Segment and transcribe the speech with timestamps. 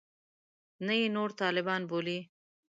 [0.85, 2.19] نه یې نور طالبان بولي.